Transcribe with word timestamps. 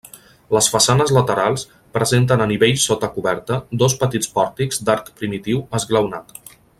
Les 0.55 0.69
façanes 0.75 1.11
laterals 1.17 1.65
presenten 1.99 2.43
a 2.45 2.49
nivell 2.53 2.81
sota 2.85 3.11
coberta 3.19 3.59
dos 3.85 3.99
petits 4.05 4.35
pòrtics 4.39 4.85
d'arc 4.89 5.13
primitiu 5.21 5.63
esglaonat. 5.83 6.39